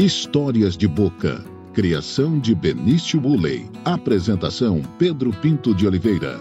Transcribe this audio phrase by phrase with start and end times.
[0.00, 1.44] Histórias de Boca.
[1.74, 3.68] Criação de Benício Bulley.
[3.84, 6.38] Apresentação Pedro Pinto de Oliveira.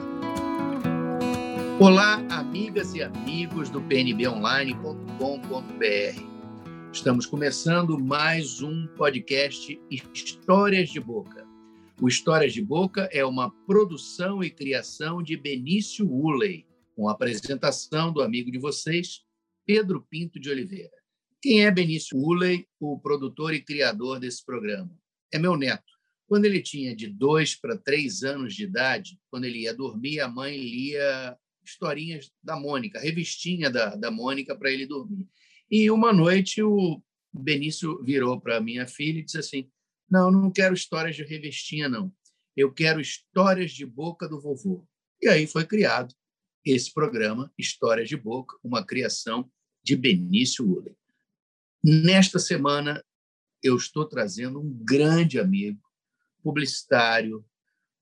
[1.77, 6.23] Olá, amigas e amigos do pnbonline.com.br.
[6.93, 11.45] Estamos começando mais um podcast Histórias de Boca.
[12.01, 16.65] O Histórias de Boca é uma produção e criação de Benício Woolley,
[16.95, 19.25] com a apresentação do amigo de vocês,
[19.65, 20.98] Pedro Pinto de Oliveira.
[21.41, 24.91] Quem é Benício Uley, o produtor e criador desse programa?
[25.31, 25.91] É meu neto.
[26.27, 30.27] Quando ele tinha de dois para três anos de idade, quando ele ia dormir, a
[30.27, 35.27] mãe lia historinhas da Mônica, revistinha da, da Mônica para ele dormir.
[35.71, 37.01] E uma noite o
[37.33, 39.69] Benício virou para minha filha e disse assim:
[40.09, 42.11] Não, não quero histórias de revistinha, não.
[42.55, 44.85] Eu quero histórias de boca do vovô.
[45.21, 46.13] E aí foi criado
[46.65, 49.49] esse programa, Histórias de Boca, uma criação
[49.83, 50.98] de Benício Uley.
[51.81, 53.01] Nesta semana,
[53.63, 55.81] eu estou trazendo um grande amigo,
[56.43, 57.45] publicitário,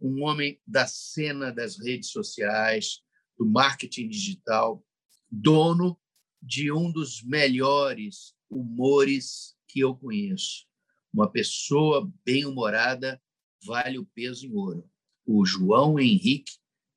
[0.02, 3.03] um homem da cena das redes sociais,
[3.37, 4.83] do marketing digital,
[5.29, 5.95] dono
[6.41, 10.65] de um dos melhores humores que eu conheço.
[11.13, 13.21] Uma pessoa bem-humorada
[13.63, 14.89] vale o peso em ouro.
[15.23, 16.53] O João Henrique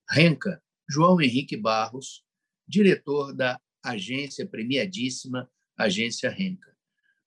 [0.08, 2.24] Renca, João Henrique Barros,
[2.66, 6.69] diretor da agência premiadíssima Agência Renca.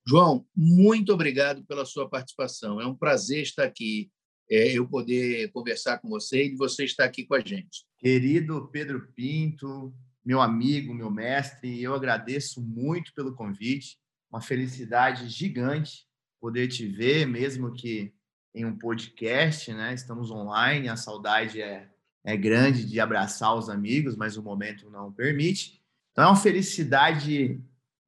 [0.05, 2.81] João, muito obrigado pela sua participação.
[2.81, 4.11] É um prazer estar aqui,
[4.49, 7.85] é, eu poder conversar com você e você estar aqui com a gente.
[7.97, 9.93] Querido Pedro Pinto,
[10.25, 13.97] meu amigo, meu mestre, eu agradeço muito pelo convite.
[14.29, 16.05] Uma felicidade gigante
[16.39, 18.13] poder te ver, mesmo que
[18.53, 19.93] em um podcast, né?
[19.93, 21.89] Estamos online, a saudade é,
[22.25, 25.81] é grande de abraçar os amigos, mas o momento não permite.
[26.11, 27.61] Então é uma felicidade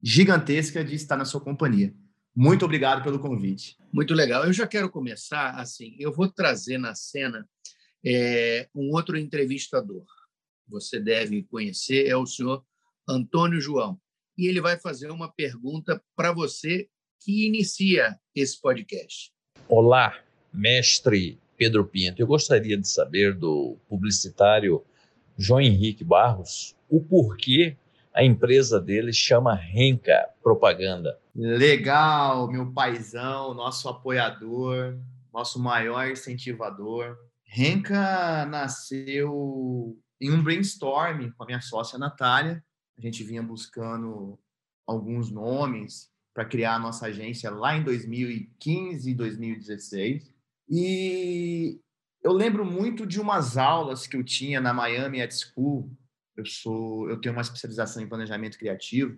[0.06, 1.92] gigantesca de estar na sua companhia.
[2.32, 3.76] Muito obrigado pelo convite.
[3.92, 4.44] Muito legal.
[4.44, 5.96] Eu já quero começar assim.
[5.98, 7.44] Eu vou trazer na cena
[8.04, 10.04] é, um outro entrevistador.
[10.68, 12.64] Você deve conhecer, é o senhor
[13.08, 14.00] Antônio João.
[14.38, 16.88] E ele vai fazer uma pergunta para você
[17.18, 19.32] que inicia esse podcast.
[19.68, 20.16] Olá,
[20.52, 22.22] mestre Pedro Pinto.
[22.22, 24.84] Eu gostaria de saber do publicitário
[25.36, 27.76] João Henrique Barros o porquê
[28.16, 31.20] a empresa dele chama Renca Propaganda.
[31.34, 34.98] Legal, meu paizão, nosso apoiador,
[35.30, 37.14] nosso maior incentivador.
[37.44, 42.64] Renca nasceu em um brainstorm com a minha sócia Natália.
[42.96, 44.38] A gente vinha buscando
[44.86, 50.34] alguns nomes para criar a nossa agência lá em 2015 e 2016.
[50.70, 51.78] E
[52.22, 55.90] eu lembro muito de umas aulas que eu tinha na Miami Ed School,
[56.36, 59.16] eu sou, eu tenho uma especialização em planejamento criativo.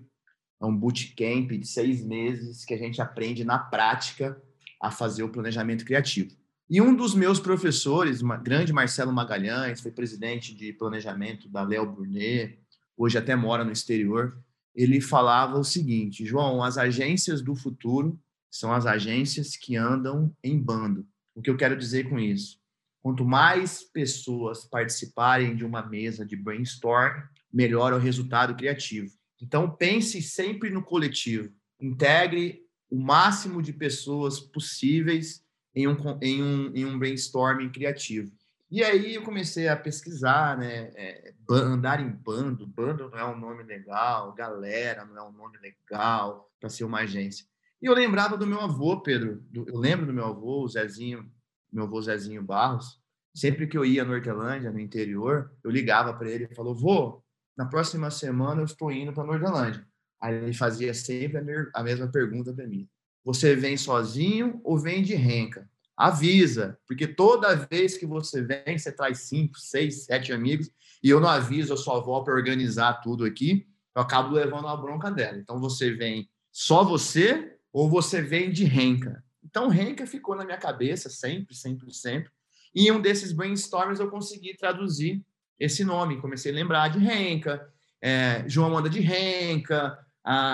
[0.60, 4.40] É um bootcamp de seis meses que a gente aprende na prática
[4.80, 6.36] a fazer o planejamento criativo.
[6.70, 12.58] E um dos meus professores, grande Marcelo Magalhães, foi presidente de planejamento da Léo Burnet,
[12.96, 14.38] hoje até mora no exterior.
[14.74, 20.58] Ele falava o seguinte: João, as agências do futuro são as agências que andam em
[20.58, 21.06] bando.
[21.34, 22.57] O que eu quero dizer com isso?
[23.02, 27.22] Quanto mais pessoas participarem de uma mesa de brainstorm,
[27.52, 29.10] melhor é o resultado criativo.
[29.40, 31.52] Então, pense sempre no coletivo.
[31.80, 32.60] Integre
[32.90, 35.42] o máximo de pessoas possíveis
[35.74, 38.32] em um, em um, em um brainstorming criativo.
[38.70, 40.90] E aí eu comecei a pesquisar, né?
[40.94, 42.66] É, andar em bando.
[42.66, 47.00] Bando não é um nome legal, galera não é um nome legal para ser uma
[47.00, 47.46] agência.
[47.80, 49.42] E eu lembrava do meu avô, Pedro.
[49.54, 51.30] eu lembro do meu avô, o Zezinho,
[51.72, 53.00] meu avô Zezinho Barros,
[53.34, 57.22] sempre que eu ia no Hortelândia, no interior, eu ligava para ele e falou: "Vô,
[57.56, 59.86] na próxima semana eu estou indo para Nortelândia".
[60.20, 61.38] Aí ele fazia sempre
[61.74, 62.88] a mesma pergunta para mim:
[63.24, 68.92] "Você vem sozinho ou vem de renca?" Avisa, porque toda vez que você vem, você
[68.92, 70.70] traz cinco, seis, sete amigos,
[71.02, 74.76] e eu não aviso a sua avó para organizar tudo aqui, eu acabo levando a
[74.76, 75.38] bronca dela.
[75.38, 79.24] Então você vem só você ou você vem de renca?
[79.48, 82.30] Então, Renca ficou na minha cabeça sempre, sempre, sempre.
[82.74, 85.24] E em um desses brainstorms eu consegui traduzir
[85.58, 86.20] esse nome.
[86.20, 87.66] Comecei a lembrar de Renca,
[88.00, 89.98] é, João anda de Renca,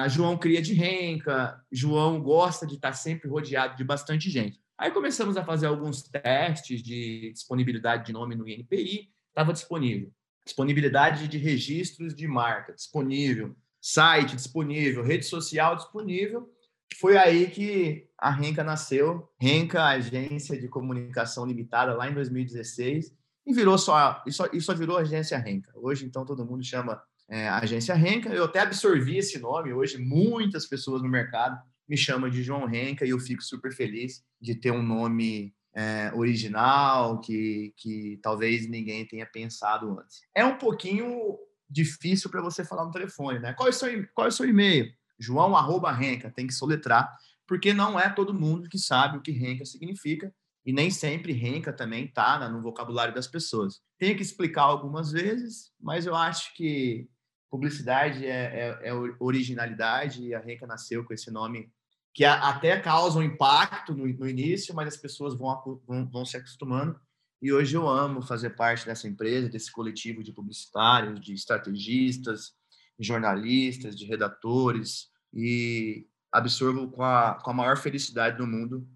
[0.09, 4.61] João cria de Renca, João gosta de estar sempre rodeado de bastante gente.
[4.79, 10.13] Aí começamos a fazer alguns testes de disponibilidade de nome no INPI, estava disponível.
[10.45, 13.57] Disponibilidade de registros de marca, disponível.
[13.81, 16.49] Site disponível, rede social disponível.
[16.97, 23.15] Foi aí que a Renca nasceu, Renca Agência de Comunicação Limitada, lá em 2016,
[23.47, 25.71] e virou só, e só, e só virou Agência Renca.
[25.75, 28.31] Hoje, então, todo mundo chama é, Agência Renca.
[28.31, 33.05] Eu até absorvi esse nome, hoje muitas pessoas no mercado me chama de João Renca
[33.05, 39.07] e eu fico super feliz de ter um nome é, original que, que talvez ninguém
[39.07, 40.23] tenha pensado antes.
[40.35, 41.39] É um pouquinho
[41.69, 43.53] difícil para você falar no telefone, né?
[43.53, 44.91] Qual é o seu, qual é o seu e-mail?
[45.19, 47.15] João arroba Renca, tem que soletrar,
[47.47, 50.33] porque não é todo mundo que sabe o que Renca significa
[50.65, 53.83] e nem sempre renca também está no vocabulário das pessoas.
[53.99, 57.07] Tenho que explicar algumas vezes, mas eu acho que
[57.51, 61.71] publicidade é, é, é originalidade e a renca nasceu com esse nome
[62.15, 66.37] que até causa um impacto no, no início, mas as pessoas vão, vão, vão se
[66.37, 66.99] acostumando.
[67.43, 72.53] E hoje eu amo fazer parte dessa empresa, desse coletivo de publicitários, de estrategistas,
[72.99, 78.87] de jornalistas, de redatores, e absorvo com a, com a maior felicidade do mundo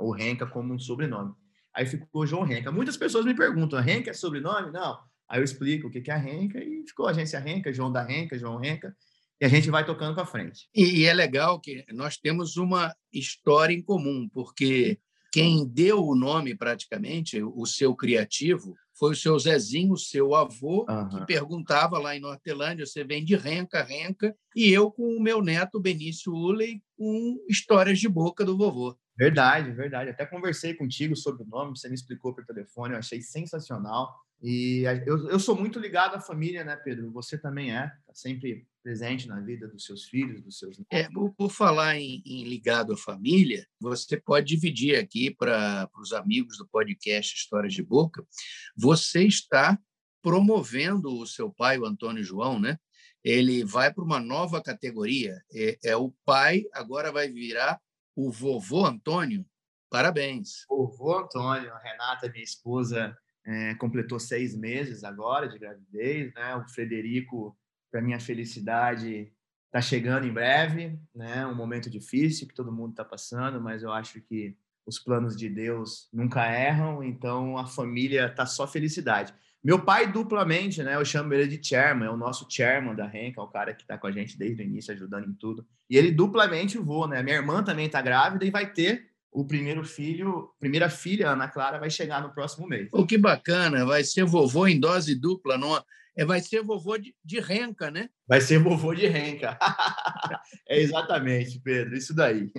[0.00, 1.32] o Renca como um sobrenome.
[1.72, 2.72] Aí ficou João Renca.
[2.72, 4.72] Muitas pessoas me perguntam, Renca é sobrenome?
[4.72, 4.98] Não.
[5.28, 8.02] Aí eu explico o que é a Renca e ficou a agência Renca, João da
[8.02, 8.96] Renca, João Renca,
[9.40, 10.68] e a gente vai tocando para frente.
[10.74, 14.98] E, e é legal que nós temos uma história em comum, porque
[15.32, 21.08] quem deu o nome praticamente, o seu criativo, foi o seu Zezinho, seu avô, uhum.
[21.08, 25.40] que perguntava lá em Nortelândia, você vem de renca, renca, e eu com o meu
[25.40, 28.98] neto Benício Uley com histórias de boca do vovô.
[29.16, 30.10] Verdade, verdade.
[30.10, 34.14] Até conversei contigo sobre o nome, você me explicou por telefone, eu achei sensacional.
[34.42, 37.10] E eu, eu sou muito ligado à família, né, Pedro?
[37.12, 41.34] Você também é, tá sempre presente na vida dos seus filhos, dos seus É, por,
[41.34, 46.66] por falar em, em, ligado à família, você pode dividir aqui para os amigos do
[46.66, 48.26] podcast Histórias de Boca.
[48.74, 49.78] Você está
[50.22, 52.78] promovendo o seu pai, o Antônio João, né?
[53.22, 55.36] Ele vai para uma nova categoria.
[55.52, 57.78] É, é o pai, agora vai virar
[58.16, 59.44] o vovô Antônio,
[59.90, 60.64] parabéns.
[60.66, 63.14] Vovô Antônio, a Renata, minha esposa,
[63.44, 66.56] é, completou seis meses agora de gravidez, né?
[66.56, 67.54] O Frederico,
[67.90, 69.32] para minha felicidade,
[69.66, 71.46] está chegando em breve, né?
[71.46, 74.56] Um momento difícil que todo mundo está passando, mas eu acho que
[74.86, 79.34] os planos de Deus nunca erram, então a família está só felicidade.
[79.62, 80.94] Meu pai, duplamente, né?
[80.94, 83.82] Eu chamo ele de chairman, é o nosso chairman da Renca, é o cara que
[83.82, 85.66] está com a gente desde o início, ajudando em tudo.
[85.90, 87.22] E ele duplamente voa, né?
[87.22, 91.78] Minha irmã também está grávida e vai ter o primeiro filho, primeira filha, Ana Clara,
[91.78, 92.88] vai chegar no próximo mês.
[92.92, 95.82] Oh, que bacana, vai ser vovô em dose dupla, não?
[96.18, 98.10] É, vai ser vovô de, de renca, né?
[98.26, 99.56] Vai ser vovô de renca.
[100.68, 102.50] é exatamente, Pedro, isso daí.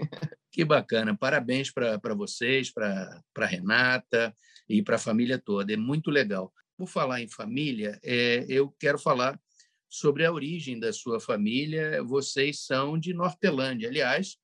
[0.49, 4.33] Que bacana, parabéns para vocês, para Renata
[4.69, 6.53] e para a família toda, é muito legal.
[6.77, 9.37] Por falar em família, é, eu quero falar
[9.89, 12.01] sobre a origem da sua família.
[12.03, 14.37] Vocês são de Nortelândia, aliás,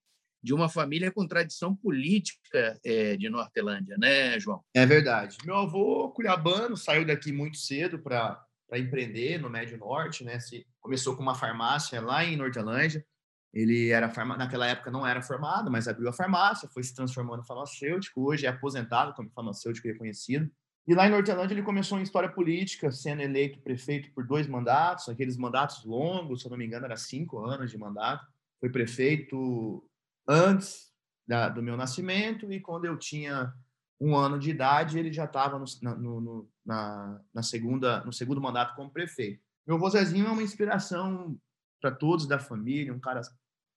[0.44, 4.61] de uma família com tradição política é, de Nortelândia, né, João?
[4.75, 5.38] É verdade.
[5.45, 10.39] Meu avô cuiabano saiu daqui muito cedo para empreender no Médio Norte, né?
[10.39, 13.06] Se, começou com uma farmácia lá em Nortelândia.
[13.53, 17.45] Ele era naquela época não era formado, mas abriu a farmácia, foi se transformando em
[17.45, 18.21] farmacêutico.
[18.21, 20.51] Hoje é aposentado como farmacêutico reconhecido.
[20.88, 25.09] E lá em Nortelândia ele começou em história política, sendo eleito prefeito por dois mandatos,
[25.09, 28.27] aqueles mandatos longos, se eu não me engano, era cinco anos de mandato.
[28.59, 29.83] Foi prefeito
[30.27, 30.91] antes
[31.27, 33.51] da, do meu nascimento e quando eu tinha
[34.00, 35.65] um ano de idade ele já estava no,
[35.95, 39.42] no, na, na, segunda, no segundo mandato como prefeito.
[39.65, 41.38] Meu avô Zezinho é uma inspiração
[41.81, 43.21] para todos da família, um cara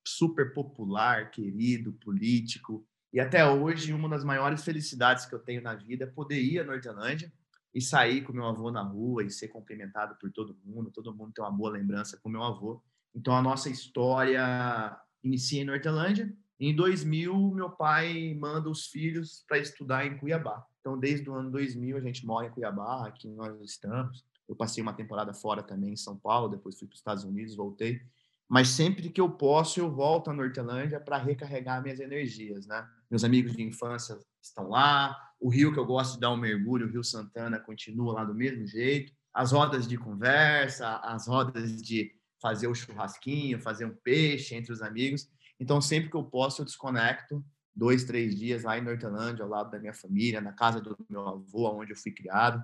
[0.06, 5.74] super popular, querido, político, e até hoje, uma das maiores felicidades que eu tenho na
[5.74, 7.32] vida é poder ir à Nortelândia
[7.74, 10.90] e sair com meu avô na rua e ser cumprimentado por todo mundo.
[10.90, 12.82] Todo mundo tem uma boa lembrança com meu avô.
[13.14, 16.32] Então, a nossa história inicia em Nortelândia.
[16.60, 20.66] Em 2000, meu pai manda os filhos para estudar em Cuiabá.
[20.80, 24.24] Então, desde o ano 2000, a gente mora em Cuiabá, aqui nós estamos.
[24.48, 27.54] Eu passei uma temporada fora também em São Paulo, depois fui para os Estados Unidos,
[27.54, 28.00] voltei.
[28.48, 32.88] Mas sempre que eu posso, eu volto à Nortelândia para recarregar minhas energias, né?
[33.10, 36.86] meus amigos de infância estão lá, o rio que eu gosto de dar um mergulho,
[36.86, 42.10] o Rio Santana, continua lá do mesmo jeito, as rodas de conversa, as rodas de
[42.40, 45.28] fazer o churrasquinho, fazer um peixe entre os amigos.
[45.60, 49.70] Então, sempre que eu posso, eu desconecto dois, três dias lá em Nortelândia, ao lado
[49.70, 52.62] da minha família, na casa do meu avô, onde eu fui criado.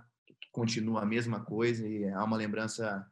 [0.50, 3.06] Continua a mesma coisa e é uma lembrança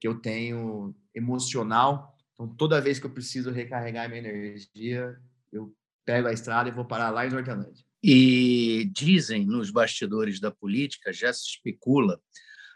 [0.00, 2.16] que eu tenho emocional.
[2.32, 5.16] Então, toda vez que eu preciso recarregar minha energia,
[5.52, 7.84] eu pego a estrada e vou parar lá em Nortelândia.
[8.02, 12.20] E dizem nos bastidores da política, já se especula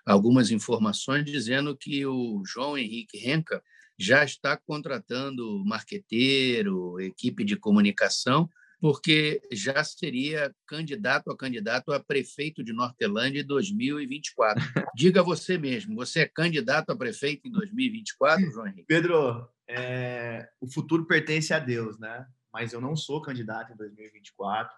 [0.04, 3.62] algumas informações dizendo que o João Henrique Renca
[3.99, 8.49] já está contratando marqueteiro, equipe de comunicação,
[8.81, 14.63] porque já seria candidato a candidato a prefeito de Nortelândia em 2024.
[14.97, 18.87] Diga você mesmo, você é candidato a prefeito em 2024, João Henrique?
[18.89, 22.27] Pedro, é, o futuro pertence a Deus, né?
[22.53, 24.77] mas eu não sou candidato em 2024.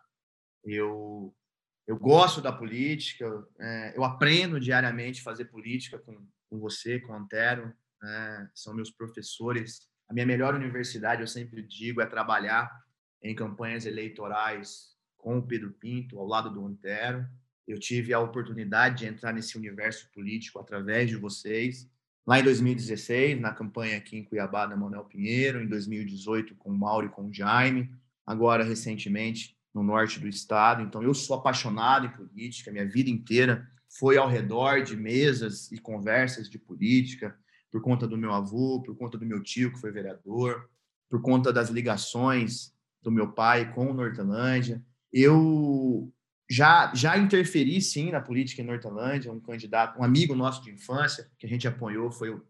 [0.65, 1.35] Eu
[1.87, 7.13] eu gosto da política, é, eu aprendo diariamente a fazer política com, com você, com
[7.13, 8.51] o Antero, né?
[8.55, 9.89] são meus professores.
[10.09, 12.71] A minha melhor universidade, eu sempre digo, é trabalhar
[13.23, 17.27] em campanhas eleitorais com o Pedro Pinto, ao lado do Antero.
[17.67, 21.91] Eu tive a oportunidade de entrar nesse universo político através de vocês.
[22.27, 26.79] Lá em 2016, na campanha aqui em Cuiabá da Manuel Pinheiro, em 2018 com o
[26.79, 27.91] Mauro e com o Jaime,
[28.27, 30.83] agora recentemente no norte do estado.
[30.83, 35.79] Então eu sou apaixonado em política, minha vida inteira foi ao redor de mesas e
[35.79, 37.37] conversas de política,
[37.75, 40.71] por conta do meu avô, por conta do meu tio que foi vereador,
[41.11, 44.81] por conta das ligações do meu pai com o Nortelândia.
[45.13, 46.09] Eu
[46.49, 51.29] já já interferi sim na política em Nortelândia, um candidato, um amigo nosso de infância
[51.37, 52.45] que a gente apoiou foi o,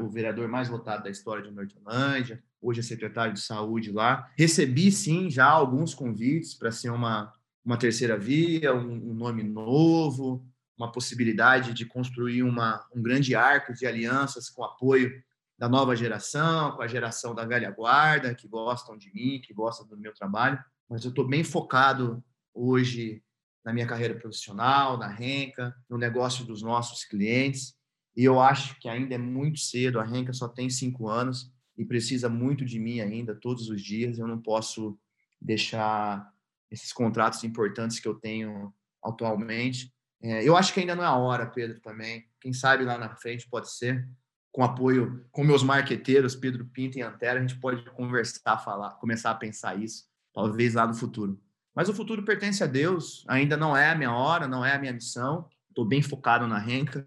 [0.00, 4.32] o vereador mais votado da história de Nortelândia, hoje é secretário de saúde lá.
[4.38, 7.30] Recebi sim já alguns convites para ser uma
[7.64, 10.44] uma terceira via, um, um, nome novo,
[10.82, 15.10] uma possibilidade de construir uma, um grande arco de alianças com apoio
[15.56, 19.86] da nova geração, com a geração da velha guarda, que gostam de mim, que gostam
[19.86, 20.58] do meu trabalho.
[20.90, 22.22] Mas eu estou bem focado
[22.52, 23.22] hoje
[23.64, 27.76] na minha carreira profissional, na Renca, no negócio dos nossos clientes.
[28.16, 31.84] E eu acho que ainda é muito cedo, a Renca só tem cinco anos e
[31.84, 34.18] precisa muito de mim ainda, todos os dias.
[34.18, 34.98] Eu não posso
[35.40, 36.28] deixar
[36.70, 39.92] esses contratos importantes que eu tenho atualmente.
[40.22, 42.24] É, eu acho que ainda não é a hora, Pedro, também.
[42.40, 44.08] Quem sabe lá na frente pode ser.
[44.52, 49.30] Com apoio com meus marqueteiros, Pedro Pinto e Antera, a gente pode conversar, falar, começar
[49.30, 51.40] a pensar isso, talvez lá no futuro.
[51.74, 54.78] Mas o futuro pertence a Deus, ainda não é a minha hora, não é a
[54.78, 55.48] minha missão.
[55.70, 57.04] Estou bem focado na renca.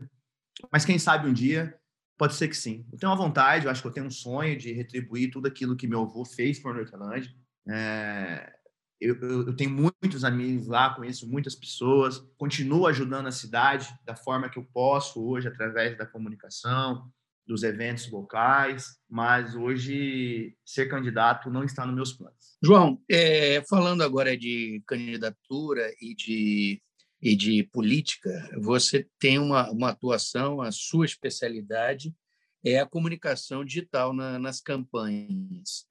[0.71, 1.79] Mas quem sabe um dia,
[2.17, 2.83] pode ser que sim.
[2.91, 5.75] Eu tenho uma vontade, eu acho que eu tenho um sonho de retribuir tudo aquilo
[5.75, 7.31] que meu avô fez por Nortelândia.
[7.69, 8.54] É,
[8.99, 14.15] eu, eu, eu, tenho muitos amigos lá, conheço muitas pessoas, continuo ajudando a cidade da
[14.15, 17.11] forma que eu posso hoje, através da comunicação,
[17.45, 22.57] dos eventos locais, mas hoje ser candidato não está nos meus planos.
[22.63, 26.81] João, é, falando agora de candidatura e de,
[27.21, 32.15] e de política, você tem uma, uma atuação, a sua especialidade
[32.63, 35.85] é a comunicação digital na, nas campanhas.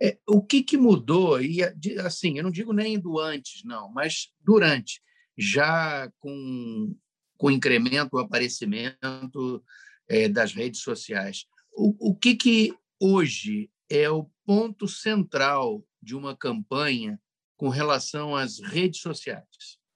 [0.00, 1.40] É, o que, que mudou?
[1.40, 1.62] E
[2.04, 5.00] assim, eu não digo nem do antes, não, mas durante,
[5.36, 6.94] já com,
[7.38, 9.64] com o incremento, o aparecimento
[10.08, 11.46] é, das redes sociais.
[11.72, 17.18] O, o que, que hoje é o ponto central de uma campanha
[17.56, 19.46] com relação às redes sociais?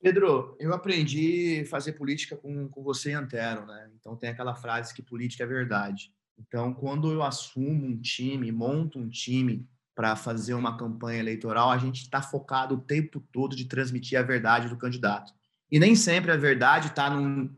[0.03, 3.91] Pedro, eu aprendi a fazer política com, com você e Antero, né?
[3.99, 6.11] Então tem aquela frase que política é verdade.
[6.39, 9.69] Então, quando eu assumo um time, monto um time
[10.01, 14.23] para fazer uma campanha eleitoral, a gente está focado o tempo todo de transmitir a
[14.23, 15.31] verdade do candidato.
[15.71, 17.11] E nem sempre a verdade está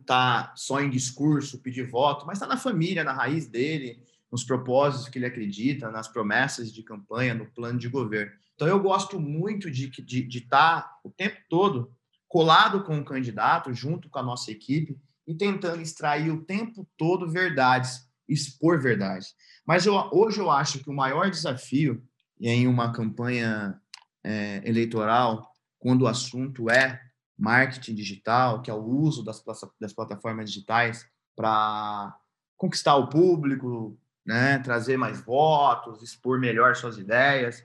[0.04, 5.08] tá só em discurso, pedir voto, mas está na família, na raiz dele, nos propósitos
[5.08, 8.32] que ele acredita, nas promessas de campanha, no plano de governo.
[8.56, 11.92] Então, eu gosto muito de estar de, de tá o tempo todo
[12.26, 17.30] colado com o candidato, junto com a nossa equipe, e tentando extrair o tempo todo
[17.30, 19.32] verdades, expor verdades.
[19.64, 22.02] Mas eu, hoje eu acho que o maior desafio
[22.50, 23.80] em uma campanha
[24.24, 27.00] é, eleitoral, quando o assunto é
[27.38, 29.42] marketing digital, que é o uso das,
[29.80, 32.16] das plataformas digitais para
[32.56, 37.64] conquistar o público, né, trazer mais votos, expor melhor suas ideias.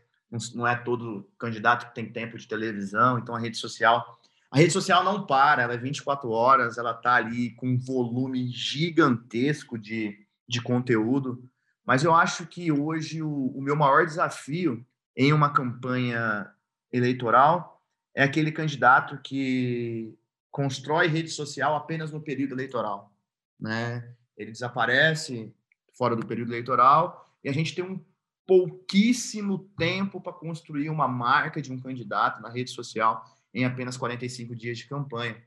[0.53, 4.19] Não é todo candidato que tem tempo de televisão, então a rede social.
[4.49, 8.47] A rede social não para, ela é 24 horas, ela está ali com um volume
[8.47, 10.17] gigantesco de,
[10.47, 11.43] de conteúdo.
[11.87, 16.51] Mas eu acho que hoje o, o meu maior desafio em uma campanha
[16.91, 17.81] eleitoral
[18.13, 20.13] é aquele candidato que
[20.51, 23.13] constrói rede social apenas no período eleitoral,
[23.57, 24.13] né?
[24.35, 25.55] Ele desaparece
[25.97, 28.03] fora do período eleitoral e a gente tem um
[28.45, 34.53] pouquíssimo tempo para construir uma marca de um candidato na rede social em apenas 45
[34.55, 35.41] dias de campanha,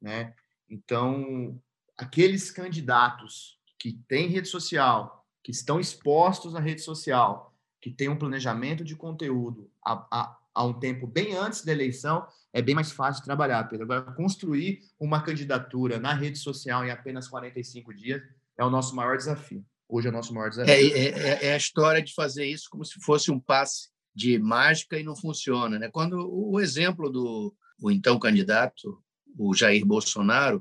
[0.00, 0.34] né?
[0.68, 1.58] Então,
[1.96, 8.18] aqueles candidatos que têm rede social, que estão expostos na rede social, que têm um
[8.18, 12.90] planejamento de conteúdo a, a, há um tempo bem antes da eleição, é bem mais
[12.90, 13.84] fácil trabalhar, Pedro.
[13.84, 18.20] Agora, construir uma candidatura na rede social em apenas 45 dias
[18.58, 19.64] é o nosso maior desafio.
[19.88, 20.74] Hoje é o nosso maior desafio.
[20.74, 24.40] É, é, é, é a história de fazer isso como se fosse um passe de
[24.40, 25.78] mágica e não funciona.
[25.78, 25.88] Né?
[25.92, 29.00] Quando o exemplo do o então candidato,
[29.38, 30.60] o Jair Bolsonaro,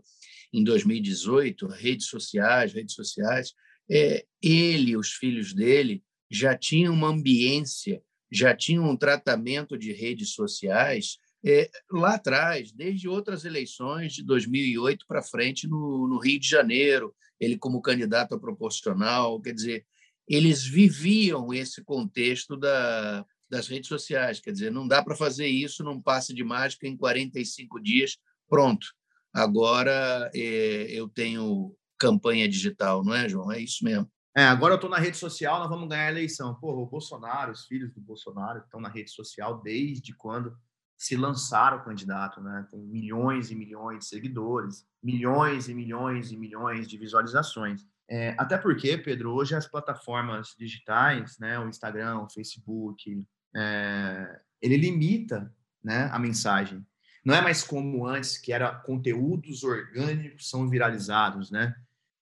[0.54, 3.56] em 2018, redes sociais, redes sociais,
[3.90, 8.02] é, ele os filhos dele já tinham uma ambiência
[8.32, 15.06] já tinham um tratamento de redes sociais é, lá atrás, desde outras eleições de 2008
[15.08, 19.86] para frente no, no, Rio de Janeiro, ele como candidato a proporcional, quer dizer,
[20.28, 25.84] eles viviam esse contexto da, das redes sociais, quer dizer, não dá para fazer isso
[25.84, 28.18] num passe de mágica em 45 dias,
[28.50, 28.88] pronto.
[29.32, 33.52] Agora é, eu tenho campanha digital, não é, João?
[33.52, 34.10] É isso mesmo.
[34.38, 36.56] É, agora eu estou na rede social, nós vamos ganhar a eleição.
[36.56, 40.54] Porra, o Bolsonaro, os filhos do Bolsonaro estão na rede social desde quando
[40.98, 42.68] se lançaram o candidato, né?
[42.70, 47.86] Tem milhões e milhões de seguidores, milhões e milhões e milhões de visualizações.
[48.10, 53.26] É, até porque, Pedro, hoje as plataformas digitais, né, o Instagram, o Facebook,
[53.56, 55.52] é, ele limita
[55.84, 56.86] né, a mensagem.
[57.24, 61.76] Não é mais como antes, que era conteúdos orgânicos são viralizados, né?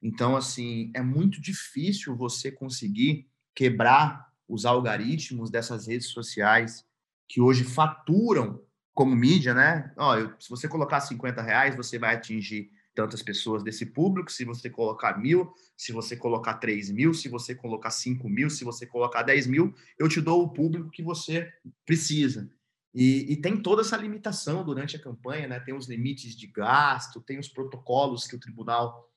[0.04, 6.86] Então, assim, é muito difícil você conseguir quebrar os algoritmos dessas redes sociais
[7.26, 8.62] que hoje faturam
[8.94, 9.94] como mídia, né?
[9.98, 14.30] Ó, eu, se você colocar 50 reais, você vai atingir tantas pessoas desse público.
[14.30, 18.66] Se você colocar mil, se você colocar 3 mil, se você colocar 5 mil, se
[18.66, 21.50] você colocar 10 mil, eu te dou o público que você
[21.86, 22.52] precisa.
[22.94, 25.60] E, e, tem toda essa limitação durante a campanha, né?
[25.62, 29.10] Tem os limites de gasto, tem os protocolos que o Tribunal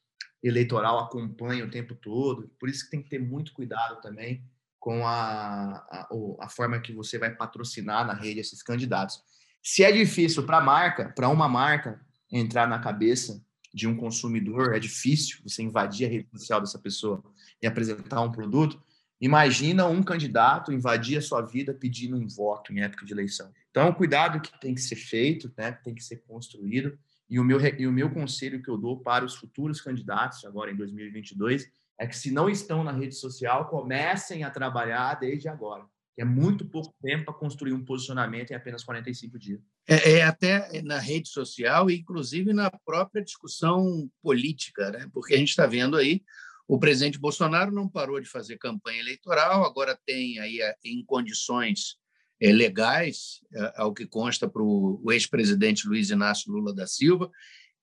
[0.43, 2.51] Eleitoral acompanha o tempo todo.
[2.59, 4.45] Por isso que tem que ter muito cuidado também
[4.79, 6.09] com a, a,
[6.41, 9.21] a forma que você vai patrocinar na rede esses candidatos.
[9.63, 12.01] Se é difícil para marca, para uma marca
[12.31, 17.23] entrar na cabeça de um consumidor, é difícil você invadir a rede social dessa pessoa
[17.61, 18.81] e apresentar um produto.
[19.21, 23.53] Imagina um candidato invadir a sua vida pedindo um voto em época de eleição.
[23.71, 25.73] Então, cuidado que tem que ser feito, né?
[25.73, 26.99] tem que ser construído.
[27.29, 30.71] E o, meu, e o meu conselho que eu dou para os futuros candidatos, agora
[30.71, 31.67] em 2022,
[31.99, 35.85] é que se não estão na rede social, comecem a trabalhar desde agora.
[36.19, 39.61] É muito pouco tempo para construir um posicionamento em apenas 45 dias.
[39.87, 45.11] É, é, até na rede social e, inclusive, na própria discussão política, né?
[45.13, 46.23] porque a gente está vendo aí
[46.69, 51.97] o presidente Bolsonaro não parou de fazer campanha eleitoral, agora tem aí eh, em condições
[52.41, 57.31] é, legais, é, ao que consta para o ex-presidente Luiz Inácio Lula da Silva,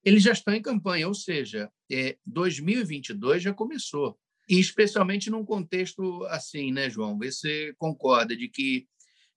[0.03, 4.19] eles já estão em campanha, ou seja, é, 2022 já começou.
[4.49, 7.17] E especialmente num contexto assim, né, João?
[7.17, 8.85] Você concorda de que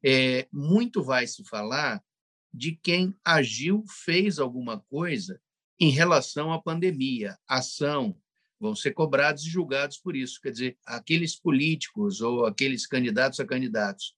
[0.04, 2.02] é, muito vai se falar
[2.52, 5.40] de quem agiu, fez alguma coisa
[5.78, 8.16] em relação à pandemia, ação,
[8.58, 10.40] vão ser cobrados e julgados por isso.
[10.40, 14.14] Quer dizer, aqueles políticos ou aqueles candidatos a candidatos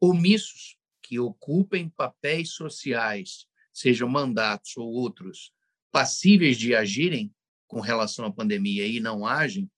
[0.00, 5.52] omissos que ocupem papéis sociais, sejam mandatos ou outros,
[5.92, 7.32] passíveis de agirem
[7.66, 9.70] com relação à pandemia e não agem,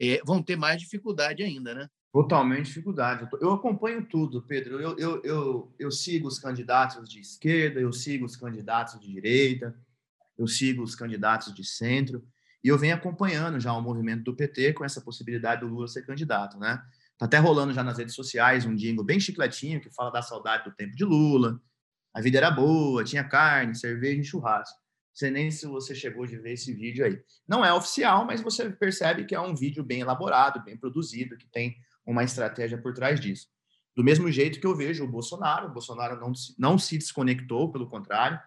[0.00, 1.88] é, vão ter mais dificuldade ainda, né?
[2.12, 3.28] Totalmente dificuldade.
[3.40, 4.80] Eu acompanho tudo, Pedro.
[4.80, 9.78] Eu, eu, eu, eu sigo os candidatos de esquerda, eu sigo os candidatos de direita,
[10.36, 12.26] eu sigo os candidatos de centro,
[12.62, 16.06] e eu venho acompanhando já o movimento do PT com essa possibilidade do Lula ser
[16.06, 16.82] candidato, né?
[17.18, 20.64] Tá até rolando já nas redes sociais um jingle bem chicletinho que fala da saudade
[20.64, 21.60] do tempo de Lula.
[22.14, 24.78] A vida era boa, tinha carne, cerveja e churrasco
[25.18, 27.20] sei nem se você chegou de ver esse vídeo aí.
[27.46, 31.48] Não é oficial, mas você percebe que é um vídeo bem elaborado, bem produzido, que
[31.48, 31.74] tem
[32.06, 33.48] uma estratégia por trás disso.
[33.96, 37.88] Do mesmo jeito que eu vejo o Bolsonaro, o Bolsonaro não, não se desconectou, pelo
[37.88, 38.38] contrário,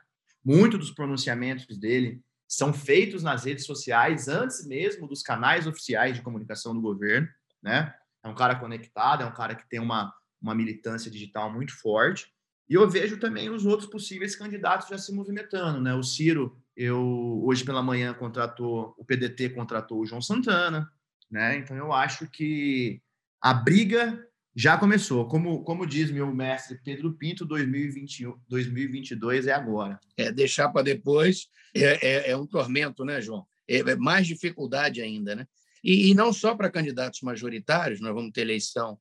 [0.45, 6.21] muitos dos pronunciamentos dele são feitos nas redes sociais antes mesmo dos canais oficiais de
[6.21, 7.27] comunicação do governo,
[7.62, 7.93] né?
[8.23, 12.31] É um cara conectado, é um cara que tem uma, uma militância digital muito forte.
[12.69, 15.93] E eu vejo também os outros possíveis candidatos já se movimentando, né?
[15.93, 20.89] O Ciro eu hoje pela manhã contratou o PDT contratou o João Santana,
[21.29, 21.57] né?
[21.57, 23.01] Então eu acho que
[23.41, 25.27] a briga já começou.
[25.27, 29.99] Como, como diz meu mestre Pedro Pinto, 2021, 2022 é agora.
[30.17, 33.45] É deixar para depois é, é, é, um tormento, né, João?
[33.67, 35.47] É, é mais dificuldade ainda, né?
[35.83, 38.99] E, e não só para candidatos majoritários, nós vamos ter eleição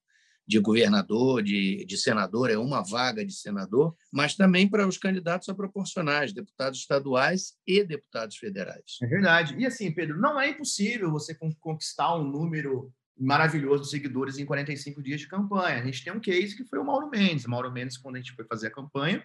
[0.50, 5.48] de governador, de, de senador, é uma vaga de senador, mas também para os candidatos
[5.48, 8.98] a proporcionais, deputados estaduais e deputados federais.
[9.00, 9.54] É verdade.
[9.56, 15.00] E assim, Pedro, não é impossível você conquistar um número maravilhoso de seguidores em 45
[15.00, 15.80] dias de campanha.
[15.80, 17.44] A gente tem um case que foi o Mauro Mendes.
[17.44, 19.22] O Mauro Mendes, quando a gente foi fazer a campanha,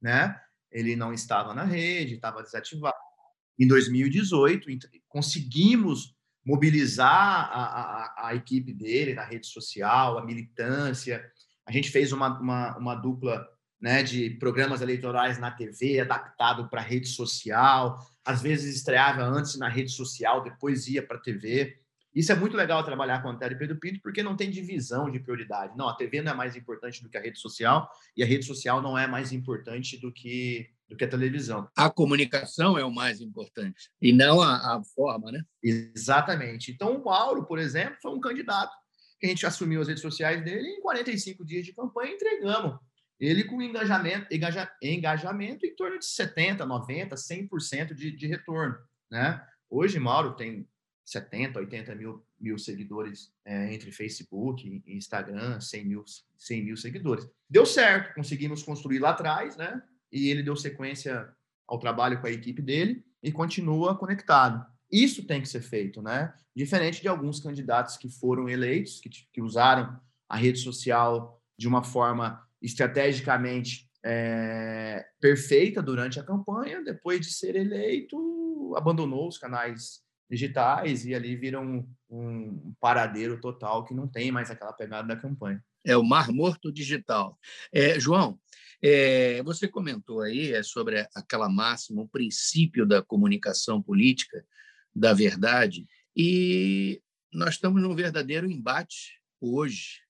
[0.00, 0.38] né,
[0.70, 2.96] ele não estava na rede, estava desativado.
[3.58, 4.68] Em 2018,
[5.08, 6.14] conseguimos
[6.48, 11.22] mobilizar a, a, a, equipe dele na rede social, a militância.
[11.66, 13.46] A gente fez uma, uma, uma dupla
[13.78, 17.98] né, de programas eleitorais na TV, adaptado para rede social.
[18.24, 21.76] Às vezes estreava antes na rede social, depois ia para a TV.
[22.14, 25.10] Isso é muito legal trabalhar com a Antero e Pedro Pinto, porque não tem divisão
[25.10, 25.76] de prioridade.
[25.76, 28.46] Não, a TV não é mais importante do que a rede social, e a rede
[28.46, 31.68] social não é mais importante do que, do que a televisão.
[31.76, 35.42] A comunicação é o mais importante, e não a, a forma, né?
[35.62, 36.72] Exatamente.
[36.72, 38.74] Então, o Mauro, por exemplo, foi um candidato
[39.20, 42.78] que a gente assumiu as redes sociais dele em 45 dias de campanha entregamos.
[43.18, 48.76] Ele com engajamento, engaja, engajamento em torno de 70%, 90%, 100% de, de retorno.
[49.10, 49.44] Né?
[49.68, 50.68] Hoje, Mauro tem
[51.04, 56.04] 70, 80 mil, mil seguidores é, entre Facebook e Instagram, 100 mil,
[56.36, 57.28] 100 mil seguidores.
[57.50, 59.82] Deu certo, conseguimos construir lá atrás, né?
[60.12, 61.28] E ele deu sequência
[61.66, 64.64] ao trabalho com a equipe dele e continua conectado.
[64.90, 66.32] Isso tem que ser feito, né?
[66.56, 71.82] Diferente de alguns candidatos que foram eleitos, que, que usaram a rede social de uma
[71.82, 81.04] forma estrategicamente é, perfeita durante a campanha, depois de ser eleito, abandonou os canais digitais
[81.04, 85.62] e ali viram um, um paradeiro total que não tem mais aquela pegada da campanha.
[85.88, 87.38] É o mar morto digital.
[87.72, 88.38] É, João,
[88.82, 94.44] é, você comentou aí é, sobre aquela máxima, o princípio da comunicação política,
[94.94, 95.86] da verdade.
[96.14, 97.00] E
[97.32, 100.02] nós estamos num verdadeiro embate hoje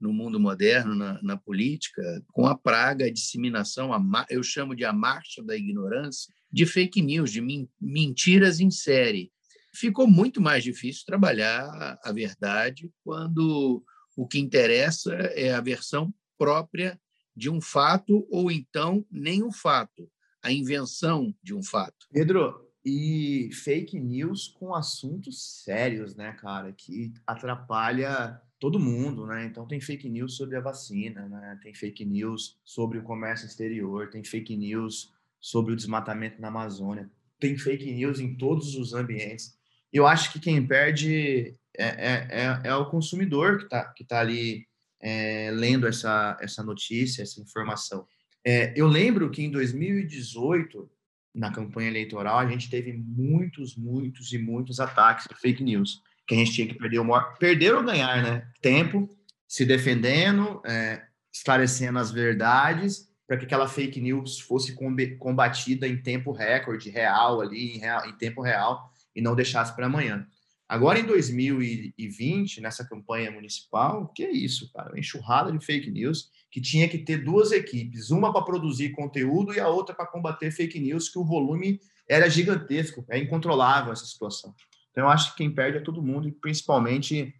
[0.00, 4.84] no mundo moderno, na, na política, com a praga, a disseminação, a, eu chamo de
[4.84, 7.42] a marcha da ignorância, de fake news, de
[7.78, 9.30] mentiras em série.
[9.74, 13.84] Ficou muito mais difícil trabalhar a verdade quando
[14.16, 16.98] o que interessa é a versão própria
[17.36, 20.10] de um fato ou então nem um fato,
[20.42, 22.06] a invenção de um fato.
[22.10, 29.44] Pedro, e fake news com assuntos sérios, né, cara, que atrapalha todo mundo, né?
[29.44, 31.58] Então tem fake news sobre a vacina, né?
[31.62, 37.10] Tem fake news sobre o comércio exterior, tem fake news sobre o desmatamento na Amazônia,
[37.38, 39.58] tem fake news em todos os ambientes.
[39.92, 44.20] Eu acho que quem perde é, é, é, é o consumidor que está que tá
[44.20, 44.66] ali
[45.00, 48.06] é, lendo essa, essa notícia, essa informação.
[48.44, 50.90] É, eu lembro que em 2018
[51.36, 56.34] na campanha eleitoral, a gente teve muitos, muitos e muitos ataques de fake news, que
[56.34, 58.48] a gente tinha que perder o maior, perder ou ganhar, né?
[58.62, 59.08] Tempo,
[59.46, 64.74] se defendendo, é, esclarecendo as verdades, para que aquela fake news fosse
[65.18, 69.86] combatida em tempo recorde, real ali, em, real, em tempo real, e não deixasse para
[69.86, 70.26] amanhã.
[70.68, 74.90] Agora, em 2020, nessa campanha municipal, que é isso, cara?
[74.90, 79.54] Uma enxurrada de fake news que tinha que ter duas equipes, uma para produzir conteúdo
[79.54, 84.06] e a outra para combater fake news, que o volume era gigantesco, é incontrolável essa
[84.06, 84.54] situação.
[84.90, 87.32] Então, eu acho que quem perde é todo mundo, e principalmente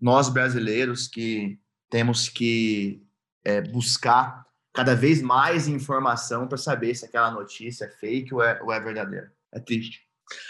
[0.00, 3.06] nós brasileiros que temos que
[3.44, 8.60] é, buscar cada vez mais informação para saber se aquela notícia é fake ou é,
[8.62, 9.32] ou é verdadeira.
[9.52, 10.00] É triste.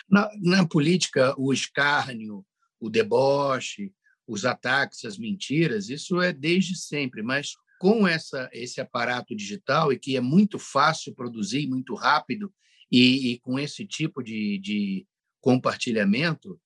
[0.08, 2.44] Na, na política, o escárnio,
[2.80, 3.92] o deboche,
[4.26, 9.98] os ataques, as mentiras, isso é desde sempre, mas com essa, esse aparato digital e
[9.98, 12.52] que é muito fácil produzir, muito rápido,
[12.90, 15.06] e, e com esse tipo de, de,
[15.40, 16.60] compartilhamento,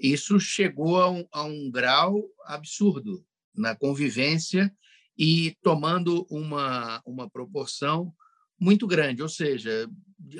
[0.00, 3.22] isso chegou a um, a um grau absurdo
[3.54, 4.74] na convivência
[5.18, 8.14] e tomando uma, uma proporção
[8.58, 9.90] muito grande, ou seja,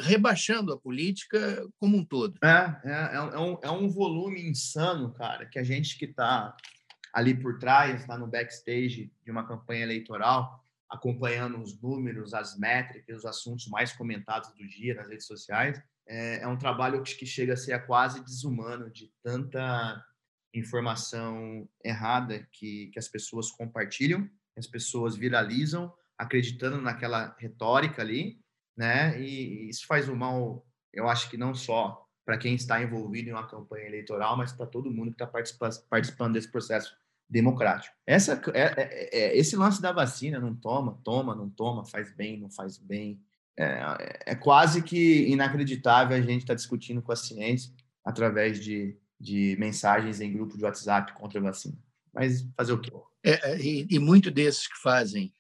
[0.01, 2.39] rebaixando a política como um todo.
[2.43, 6.57] É, é, é, um, é um volume insano, cara, que a gente que está
[7.13, 13.19] ali por trás, está no backstage de uma campanha eleitoral, acompanhando os números, as métricas,
[13.19, 15.81] os assuntos mais comentados do dia nas redes sociais.
[16.07, 20.05] É, é um trabalho que chega a ser quase desumano de tanta
[20.55, 28.42] informação errada que, que as pessoas compartilham, as pessoas viralizam, acreditando naquela retórica ali,
[28.77, 29.21] né?
[29.21, 33.33] E isso faz um mal, eu acho que não só para quem está envolvido em
[33.33, 35.27] uma campanha eleitoral, mas para todo mundo que está
[35.89, 36.97] participando desse processo
[37.29, 37.95] democrático.
[38.07, 42.39] Essa, é, é, é, esse lance da vacina, não toma, toma, não toma, faz bem,
[42.39, 43.21] não faz bem,
[43.57, 47.73] é, é quase que inacreditável a gente estar tá discutindo com a ciência
[48.05, 51.77] através de, de mensagens em grupo de WhatsApp contra a vacina.
[52.13, 52.93] Mas fazer o quê?
[53.25, 55.33] É, é, e, e muitos desses que fazem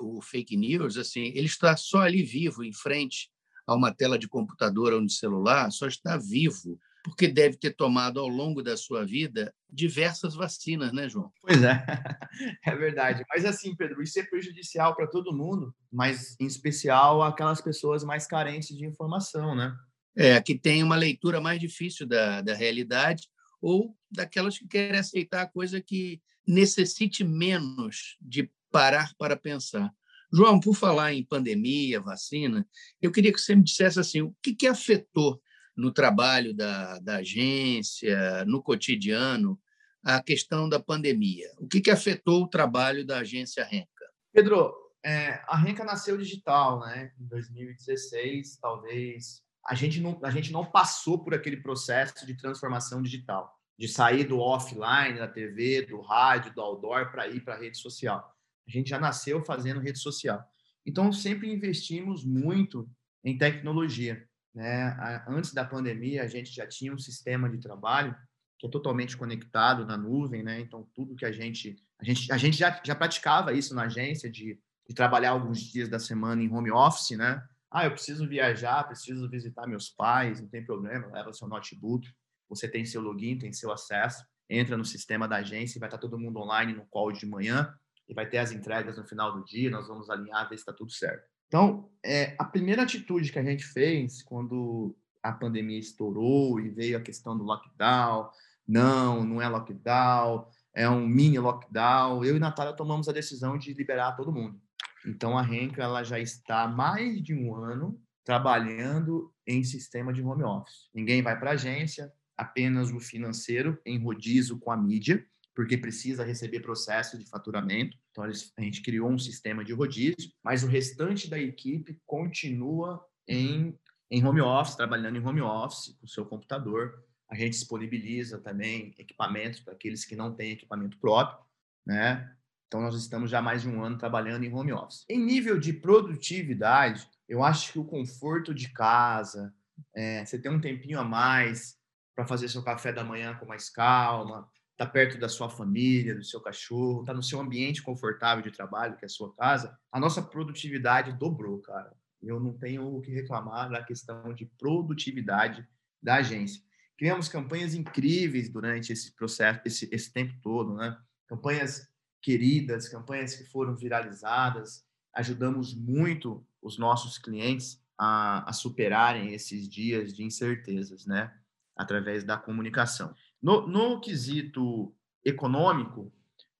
[0.00, 3.30] o fake news, assim, ele está só ali vivo, em frente
[3.66, 8.18] a uma tela de computador ou de celular, só está vivo porque deve ter tomado
[8.18, 11.30] ao longo da sua vida diversas vacinas, né, João?
[11.42, 11.84] Pois é,
[12.64, 13.22] é verdade.
[13.28, 18.26] Mas assim, Pedro, isso é prejudicial para todo mundo, mas em especial aquelas pessoas mais
[18.26, 19.76] carentes de informação, né?
[20.16, 23.28] É, que tem uma leitura mais difícil da, da realidade
[23.60, 29.88] ou daquelas que querem aceitar a coisa que necessite menos de parar para pensar.
[30.32, 32.66] João, por falar em pandemia, vacina,
[33.00, 35.40] eu queria que você me dissesse assim, o que, que afetou
[35.76, 39.56] no trabalho da, da agência, no cotidiano,
[40.04, 41.48] a questão da pandemia.
[41.58, 43.86] O que, que afetou o trabalho da agência Renca?
[44.32, 47.12] Pedro, é, a Renca nasceu digital, né?
[47.20, 53.00] Em 2016, talvez a gente não a gente não passou por aquele processo de transformação
[53.00, 57.58] digital, de sair do offline, da TV, do rádio, do outdoor para ir para a
[57.58, 58.33] rede social.
[58.66, 60.42] A gente já nasceu fazendo rede social.
[60.86, 62.88] Então sempre investimos muito
[63.22, 64.96] em tecnologia, né?
[65.26, 68.14] Antes da pandemia, a gente já tinha um sistema de trabalho
[68.58, 70.60] que é totalmente conectado na nuvem, né?
[70.60, 74.30] Então tudo que a gente a gente a gente já, já praticava isso na agência
[74.30, 77.42] de de trabalhar alguns dias da semana em home office, né?
[77.70, 82.06] Ah, eu preciso viajar, preciso visitar meus pais, não tem problema, leva seu notebook,
[82.48, 86.18] você tem seu login, tem seu acesso, entra no sistema da agência, vai estar todo
[86.18, 87.74] mundo online no call de manhã
[88.08, 90.72] e vai ter as entregas no final do dia, nós vamos alinhar, ver se está
[90.72, 91.28] tudo certo.
[91.48, 96.98] Então, é, a primeira atitude que a gente fez quando a pandemia estourou e veio
[96.98, 98.28] a questão do lockdown,
[98.66, 103.72] não, não é lockdown, é um mini lockdown, eu e Natália tomamos a decisão de
[103.72, 104.60] liberar todo mundo.
[105.06, 110.22] Então, a Renca ela já está há mais de um ano trabalhando em sistema de
[110.22, 110.88] home office.
[110.94, 116.60] Ninguém vai para agência, apenas o financeiro em rodízio com a mídia, porque precisa receber
[116.60, 117.96] processo de faturamento.
[118.10, 123.78] Então, a gente criou um sistema de rodízio, mas o restante da equipe continua em,
[124.10, 127.04] em home office, trabalhando em home office, com o seu computador.
[127.30, 131.38] A gente disponibiliza também equipamentos para aqueles que não têm equipamento próprio,
[131.86, 132.34] né?
[132.66, 135.04] Então, nós estamos já mais de um ano trabalhando em home office.
[135.08, 139.54] Em nível de produtividade, eu acho que o conforto de casa,
[139.94, 141.76] é, você ter um tempinho a mais
[142.16, 146.24] para fazer seu café da manhã com mais calma, tá perto da sua família, do
[146.24, 150.00] seu cachorro, tá no seu ambiente confortável de trabalho, que é a sua casa, a
[150.00, 151.94] nossa produtividade dobrou, cara.
[152.22, 155.66] Eu não tenho o que reclamar da questão de produtividade
[156.02, 156.62] da agência.
[156.96, 160.96] Criamos campanhas incríveis durante esse processo, esse, esse tempo todo, né?
[161.28, 161.88] Campanhas
[162.22, 164.84] queridas, campanhas que foram viralizadas.
[165.12, 171.32] Ajudamos muito os nossos clientes a, a superarem esses dias de incertezas, né?
[171.76, 173.14] Através da comunicação.
[173.44, 176.10] No, no quesito econômico,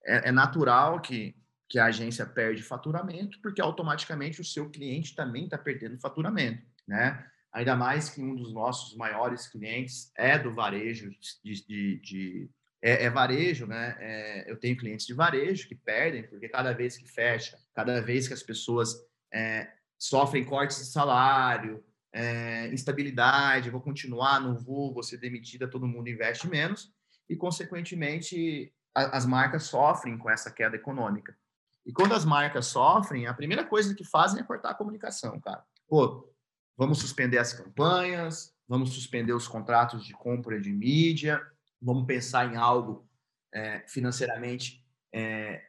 [0.05, 1.35] é, é natural que,
[1.67, 7.27] que a agência perde faturamento, porque automaticamente o seu cliente também está perdendo faturamento, né?
[7.51, 11.11] Ainda mais que um dos nossos maiores clientes é do varejo
[11.43, 12.51] de, de, de
[12.83, 13.97] é, é varejo, né?
[13.99, 18.29] É, eu tenho clientes de varejo que perdem, porque cada vez que fecha, cada vez
[18.29, 18.95] que as pessoas
[19.33, 21.83] é, sofrem cortes de salário,
[22.15, 26.93] é, instabilidade, vou continuar, não vou, vou ser demitida, todo mundo investe menos,
[27.29, 31.37] e, consequentemente, a, as marcas sofrem com essa queda econômica.
[31.85, 35.65] E quando as marcas sofrem, a primeira coisa que fazem é cortar a comunicação, cara.
[35.89, 36.33] Pô,
[36.77, 41.45] vamos suspender as campanhas, vamos suspender os contratos de compra de mídia,
[41.83, 43.07] vamos pensar em algo
[43.53, 45.63] é, financeiramente é,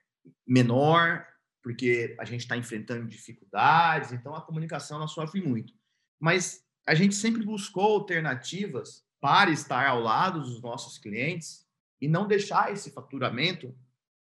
[0.48, 1.26] menor,
[1.64, 5.74] porque a gente está enfrentando dificuldades, então a comunicação ela sofre muito.
[6.20, 11.66] Mas a gente sempre buscou alternativas para estar ao lado dos nossos clientes
[12.00, 13.76] e não deixar esse faturamento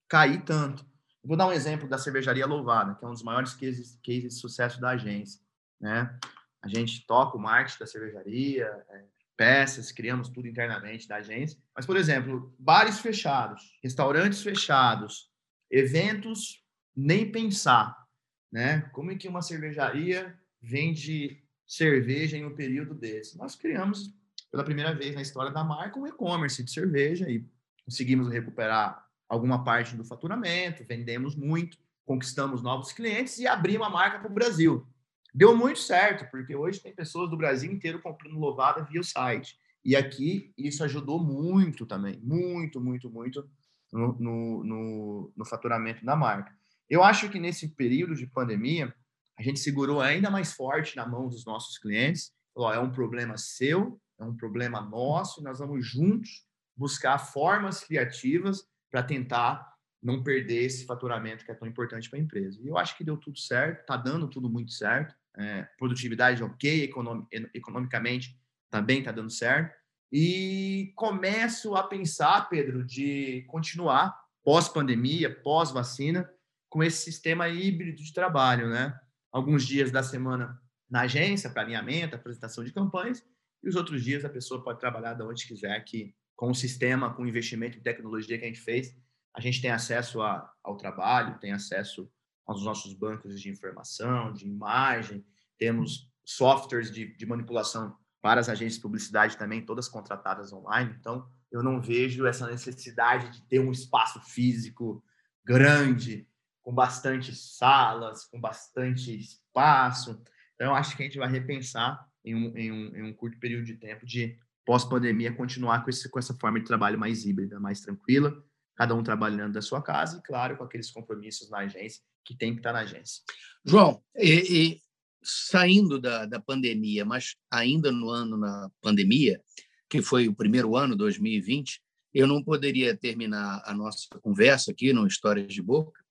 [0.08, 0.86] cair tanto.
[1.24, 4.40] vou dar um exemplo da cervejaria Louvada, que é um dos maiores cases, cases de
[4.40, 5.42] sucesso da agência.
[5.80, 6.18] Né?
[6.62, 9.04] A gente toca o marketing da cervejaria, é,
[9.36, 11.58] peças, criamos tudo internamente da agência.
[11.76, 15.30] Mas, por exemplo, bares fechados, restaurantes fechados,
[15.70, 16.64] eventos,
[16.96, 18.08] nem pensar.
[18.52, 18.82] Né?
[18.94, 23.38] Como é que uma cervejaria vende cerveja em um período desse?
[23.38, 24.14] Nós criamos,
[24.52, 27.46] pela primeira vez na história da marca, um e-commerce de cerveja e
[27.86, 34.20] conseguimos recuperar alguma parte do faturamento, vendemos muito, conquistamos novos clientes e abrimos a marca
[34.20, 34.86] para o Brasil.
[35.34, 39.58] Deu muito certo, porque hoje tem pessoas do Brasil inteiro comprando Louvada via o site.
[39.84, 43.50] E aqui isso ajudou muito também, muito, muito, muito
[43.92, 46.56] no, no, no, no faturamento da marca.
[46.90, 48.94] Eu acho que nesse período de pandemia,
[49.38, 52.32] a gente segurou ainda mais forte na mão dos nossos clientes.
[52.54, 58.64] Falou, é um problema seu, é um problema nosso, nós vamos juntos buscar formas criativas
[58.92, 62.60] para tentar não perder esse faturamento que é tão importante para a empresa.
[62.62, 66.84] E eu acho que deu tudo certo, está dando tudo muito certo é, produtividade ok,
[66.84, 68.38] econom, economicamente
[68.70, 69.76] também está dando certo.
[70.12, 76.30] E começo a pensar, Pedro, de continuar pós-pandemia, pós-vacina,
[76.70, 78.98] com esse sistema híbrido de trabalho, né?
[79.34, 83.26] Alguns dias da semana na agência, para alinhamento, apresentação de campanhas,
[83.64, 87.12] e os outros dias a pessoa pode trabalhar de onde quiser, que com o sistema,
[87.14, 88.96] com o investimento em tecnologia que a gente fez,
[89.36, 92.08] a gente tem acesso a, ao trabalho, tem acesso
[92.46, 95.26] aos nossos bancos de informação, de imagem,
[95.58, 100.96] temos softwares de, de manipulação para as agências de publicidade também, todas contratadas online.
[101.00, 105.04] Então, eu não vejo essa necessidade de ter um espaço físico
[105.44, 106.28] grande,
[106.64, 110.20] com bastante salas, com bastante espaço.
[110.56, 113.66] Então, acho que a gente vai repensar em um, em um, em um curto período
[113.66, 117.82] de tempo de pós-pandemia continuar com, esse, com essa forma de trabalho mais híbrida, mais
[117.82, 118.34] tranquila,
[118.76, 122.54] cada um trabalhando da sua casa e, claro, com aqueles compromissos na agência que tem
[122.54, 123.22] que estar na agência.
[123.66, 124.82] João, e, e
[125.22, 129.42] saindo da, da pandemia, mas ainda no ano na pandemia,
[129.90, 131.82] que foi o primeiro ano, 2020,
[132.14, 136.03] eu não poderia terminar a nossa conversa aqui no Histórias de Boca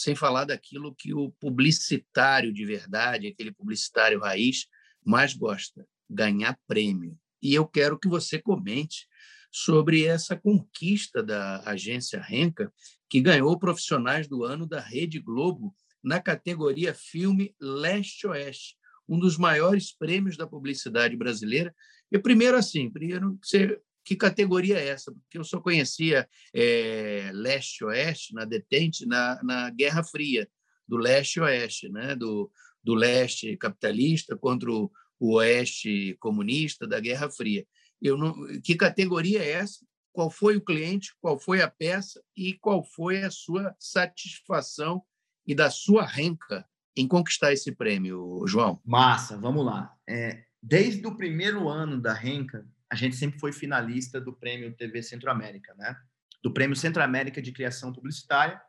[0.00, 4.66] sem falar daquilo que o publicitário de verdade, aquele publicitário raiz,
[5.04, 7.18] mais gosta: ganhar prêmio.
[7.42, 9.06] E eu quero que você comente
[9.52, 12.72] sobre essa conquista da agência Renca,
[13.10, 19.92] que ganhou profissionais do ano da Rede Globo na categoria Filme Leste-Oeste, um dos maiores
[19.92, 21.74] prêmios da publicidade brasileira.
[22.10, 23.78] E primeiro, assim, primeiro, você,
[24.10, 25.12] que categoria é essa?
[25.12, 30.50] Porque eu só conhecia é, Leste-Oeste, na Detente, na, na Guerra Fria,
[30.88, 32.16] do Leste-Oeste, né?
[32.16, 32.50] do,
[32.82, 37.64] do leste capitalista contra o, o oeste comunista da Guerra Fria.
[38.02, 39.86] Eu não, que categoria é essa?
[40.12, 41.14] Qual foi o cliente?
[41.20, 42.20] Qual foi a peça?
[42.36, 45.04] E qual foi a sua satisfação
[45.46, 48.80] e da sua renca em conquistar esse prêmio, João?
[48.84, 49.94] Massa, vamos lá.
[50.04, 55.02] É, desde o primeiro ano da renca, a gente sempre foi finalista do prêmio TV
[55.02, 55.96] Centro-América, né?
[56.42, 58.60] Do prêmio Centro-América de Criação Publicitária,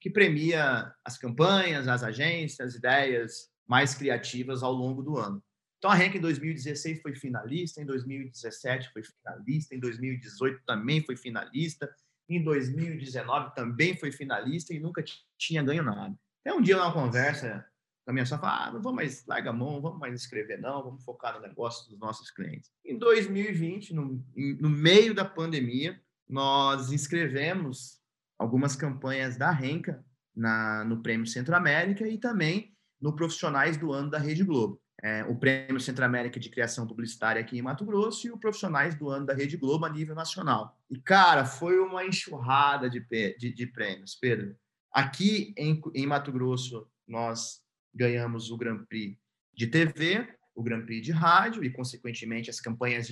[0.00, 5.42] que premia as campanhas, as agências, as ideias mais criativas ao longo do ano.
[5.78, 11.16] Então, a RENC em 2016 foi finalista, em 2017 foi finalista, em 2018 também foi
[11.16, 11.90] finalista,
[12.28, 15.02] em 2019 também foi finalista e nunca
[15.38, 16.14] tinha ganho nada.
[16.40, 17.64] Até um dia, numa conversa
[18.06, 21.04] a minha sogra, ah, não vamos mais, larga a mão, vamos mais escrever não, vamos
[21.04, 22.70] focar no negócio dos nossos clientes.
[22.84, 24.24] Em 2020, no,
[24.58, 28.00] no meio da pandemia, nós inscrevemos
[28.38, 34.18] algumas campanhas da Renca na, no Prêmio Centro-América e também no Profissionais do Ano da
[34.18, 38.38] Rede Globo é, o Prêmio Centro-América de Criação Publicitária aqui em Mato Grosso e o
[38.38, 40.78] Profissionais do Ano da Rede Globo a nível nacional.
[40.90, 43.00] E, cara, foi uma enxurrada de,
[43.38, 44.54] de, de prêmios, Pedro.
[44.92, 47.62] Aqui em, em Mato Grosso, nós
[47.94, 49.16] ganhamos o Grand Prix
[49.54, 53.08] de TV, o Grand Prix de rádio e, consequentemente, as campanhas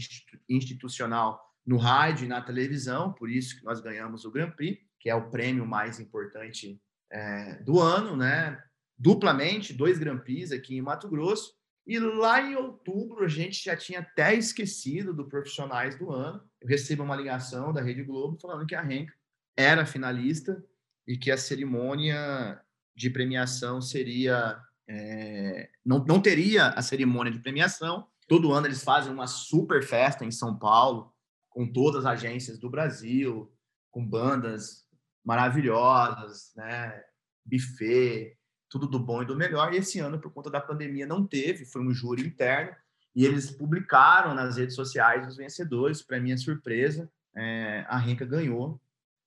[0.49, 5.11] institucional no rádio e na televisão, por isso que nós ganhamos o Grand Prix, que
[5.11, 8.62] é o prêmio mais importante é, do ano, né?
[8.97, 11.53] Duplamente, dois Grand Prix aqui em Mato Grosso.
[11.87, 16.43] E lá em outubro, a gente já tinha até esquecido do Profissionais do Ano.
[16.61, 19.14] Eu recebo uma ligação da Rede Globo falando que a Renca
[19.57, 20.62] era finalista
[21.07, 22.61] e que a cerimônia
[22.95, 24.61] de premiação seria.
[24.88, 28.07] É, não, não teria a cerimônia de premiação.
[28.27, 31.12] Todo ano eles fazem uma super festa em São Paulo,
[31.51, 33.53] com todas as agências do Brasil,
[33.90, 34.87] com bandas
[35.24, 37.03] maravilhosas, né?
[37.44, 38.37] buffet,
[38.68, 39.72] tudo do bom e do melhor.
[39.72, 42.74] E esse ano, por conta da pandemia, não teve, foi um júri interno.
[43.14, 46.03] E eles publicaram nas redes sociais os vencedores.
[46.03, 48.81] Para minha surpresa, é, a Renca ganhou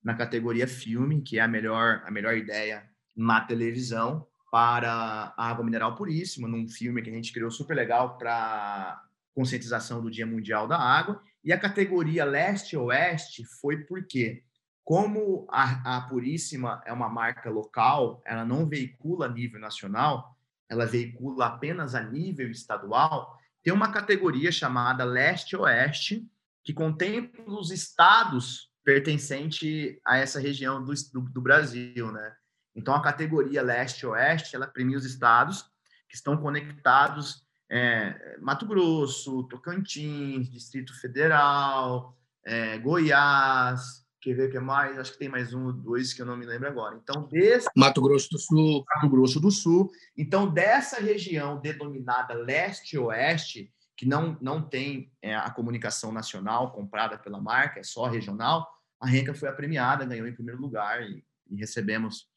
[0.04, 5.64] na categoria filme, que é a melhor, a melhor ideia na televisão, para a Água
[5.64, 9.02] Mineral Puríssima, num filme que a gente criou super legal para
[9.34, 11.24] conscientização do Dia Mundial da Água.
[11.42, 14.44] E a categoria Leste-Oeste foi porque
[14.84, 20.38] como a, a Puríssima é uma marca local, ela não veicula a nível nacional,
[20.68, 26.28] ela veicula apenas a nível estadual, tem uma categoria chamada Leste-Oeste,
[26.64, 32.36] que contempla os estados pertencentes a essa região do, do, do Brasil, né?
[32.76, 35.64] Então, a categoria Leste-Oeste, ela premia os estados
[36.08, 44.60] que estão conectados é, Mato Grosso, Tocantins, Distrito Federal, é, Goiás, Quer ver o que
[44.60, 45.00] mais?
[45.00, 46.96] Acho que tem mais um ou dois que eu não me lembro agora.
[46.96, 47.68] Então, desse...
[47.76, 48.86] Mato Grosso do Sul.
[48.88, 49.92] Mato Grosso do Sul.
[50.16, 57.42] Então, dessa região denominada leste-oeste, que não, não tem é, a comunicação nacional comprada pela
[57.42, 58.68] marca, é só regional,
[59.00, 62.31] a Renca foi a premiada, ganhou em primeiro lugar e, e recebemos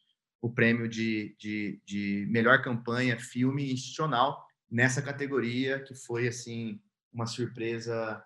[0.44, 6.78] o prêmio de, de, de melhor campanha filme institucional nessa categoria, que foi, assim,
[7.10, 8.22] uma surpresa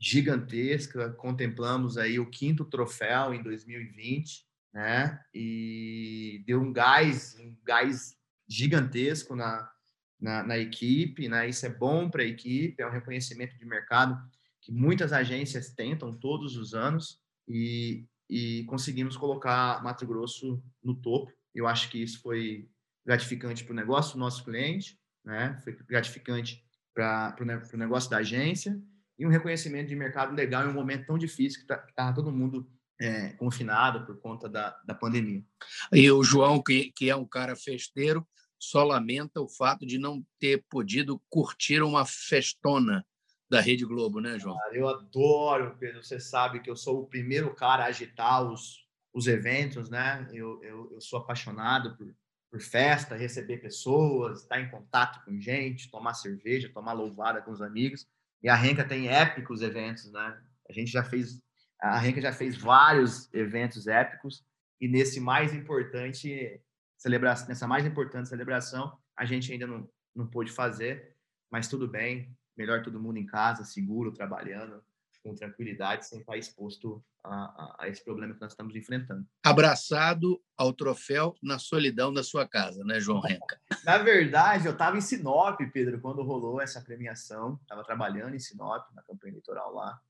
[0.00, 1.10] gigantesca.
[1.10, 5.22] Contemplamos aí o quinto troféu em 2020, né?
[5.34, 8.16] E deu um gás, um gás
[8.48, 9.70] gigantesco na,
[10.18, 11.50] na, na equipe, né?
[11.50, 14.18] Isso é bom para a equipe, é um reconhecimento de mercado
[14.62, 21.36] que muitas agências tentam todos os anos e, e conseguimos colocar Mato Grosso no topo.
[21.58, 22.68] Eu acho que isso foi
[23.04, 25.60] gratificante para o negócio do nosso cliente, né?
[25.64, 28.80] Foi gratificante para o negócio da agência
[29.18, 32.32] e um reconhecimento de mercado legal em um momento tão difícil que tá, estava todo
[32.32, 35.44] mundo é, confinado por conta da, da pandemia.
[35.92, 38.26] E o João, que, que é um cara festeiro,
[38.58, 43.06] só lamenta o fato de não ter podido curtir uma festona
[43.48, 44.56] da Rede Globo, né, João?
[44.56, 46.02] Cara, eu adoro, Pedro.
[46.02, 48.84] Você sabe que eu sou o primeiro cara a agitar os,
[49.18, 50.26] os eventos, né?
[50.32, 52.14] Eu, eu, eu sou apaixonado por,
[52.50, 57.60] por festa, receber pessoas, estar em contato com gente, tomar cerveja, tomar louvada com os
[57.60, 58.06] amigos.
[58.42, 60.40] E a Renca tem épicos eventos, né?
[60.68, 61.42] A gente já fez,
[61.80, 64.44] a Renca já fez vários eventos épicos
[64.80, 66.60] e nesse mais importante
[66.96, 71.16] celebração, nessa mais importante celebração, a gente ainda não, não pôde fazer,
[71.50, 74.82] mas tudo bem, melhor todo mundo em casa, seguro, trabalhando,
[75.22, 79.26] com tranquilidade, sem estar exposto a, a, esse problema que nós estamos enfrentando.
[79.44, 83.60] Abraçado ao troféu na solidão da sua casa, né, João Renca?
[83.84, 87.58] na verdade, eu estava em Sinop, Pedro, quando rolou essa premiação.
[87.62, 90.00] Estava trabalhando em Sinop, na campanha eleitoral lá.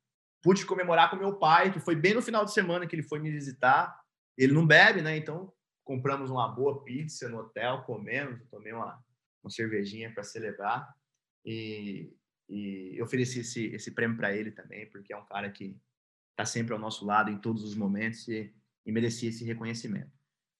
[0.43, 3.19] Pude comemorar com meu pai, que foi bem no final de semana que ele foi
[3.19, 3.99] me visitar.
[4.37, 5.17] Ele não bebe, né?
[5.17, 5.53] Então,
[5.85, 9.03] compramos uma boa pizza no hotel, comemos, tomei uma,
[9.43, 10.95] uma cervejinha para celebrar.
[11.45, 12.13] E,
[12.49, 15.77] e eu ofereci esse, esse prêmio para ele também, porque é um cara que
[16.31, 18.55] está sempre ao nosso lado em todos os momentos e,
[18.87, 20.11] e merecia esse reconhecimento.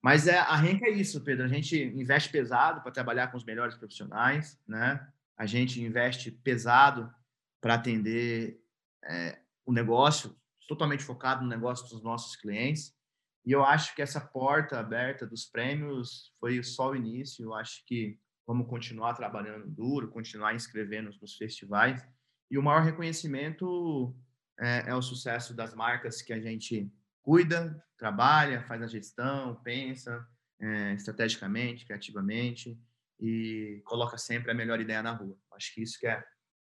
[0.01, 1.45] Mas é, a Renca é isso, Pedro.
[1.45, 5.05] A gente investe pesado para trabalhar com os melhores profissionais, né?
[5.37, 7.13] A gente investe pesado
[7.61, 8.61] para atender
[9.03, 10.35] é, o negócio,
[10.67, 12.95] totalmente focado no negócio dos nossos clientes.
[13.45, 17.43] E eu acho que essa porta aberta dos prêmios foi só o início.
[17.43, 18.19] Eu acho que
[18.49, 22.03] vamos continuar trabalhando duro, continuar inscrevendo nos festivais.
[22.49, 24.15] E o maior reconhecimento
[24.59, 26.91] é, é, o sucesso das marcas que a gente
[27.21, 30.27] cuida, trabalha, faz a gestão, pensa
[30.59, 32.75] é, estrategicamente, criativamente
[33.19, 35.37] e coloca sempre a melhor ideia na rua.
[35.53, 36.23] Acho que isso que é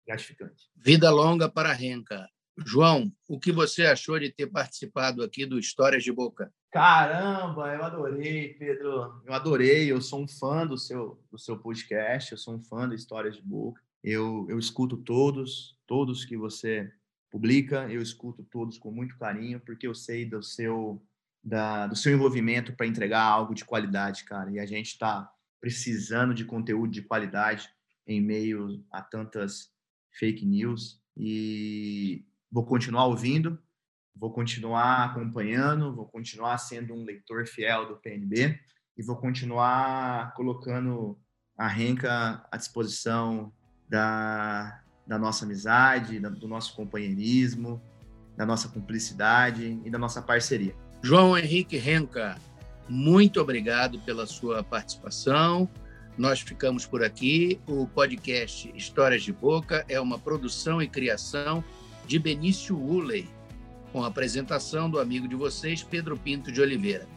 [0.07, 0.71] gratificante.
[0.75, 2.27] Vida longa para a Renca.
[2.65, 6.51] João, o que você achou de ter participado aqui do Histórias de Boca?
[6.71, 9.21] Caramba, eu adorei, Pedro.
[9.25, 9.91] Eu adorei.
[9.91, 12.31] Eu sou um fã do seu, do seu podcast.
[12.31, 13.81] Eu sou um fã do Histórias de Boca.
[14.03, 16.91] Eu, eu escuto todos, todos que você
[17.31, 17.89] publica.
[17.89, 21.01] Eu escuto todos com muito carinho, porque eu sei do seu,
[21.43, 24.51] da, do seu envolvimento para entregar algo de qualidade, cara.
[24.51, 27.69] E a gente está precisando de conteúdo de qualidade
[28.05, 29.71] em meio a tantas
[30.11, 31.01] fake news.
[31.15, 33.57] E vou continuar ouvindo,
[34.19, 38.59] vou continuar acompanhando, vou continuar sendo um leitor fiel do PNB
[38.97, 41.17] e vou continuar colocando
[41.57, 43.51] a Renca à disposição
[43.89, 47.81] da, da nossa amizade, do nosso companheirismo,
[48.35, 50.75] da nossa cumplicidade e da nossa parceria.
[51.01, 52.37] João Henrique Renca,
[52.89, 55.69] muito obrigado pela sua participação.
[56.17, 57.59] Nós ficamos por aqui.
[57.67, 61.63] O podcast Histórias de Boca é uma produção e criação
[62.07, 63.29] de Benício Uley,
[63.97, 67.07] com a apresentação do amigo de vocês, Pedro Pinto de Oliveira.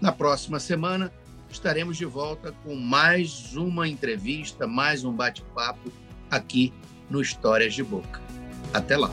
[0.00, 1.12] Na próxima semana,
[1.48, 5.92] estaremos de volta com mais uma entrevista, mais um bate-papo
[6.28, 6.74] aqui
[7.08, 8.20] no Histórias de Boca.
[8.74, 9.12] Até lá!